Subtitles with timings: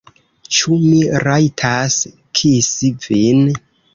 [0.59, 1.97] Ĉu mi rajtas
[2.39, 3.47] kisi vin?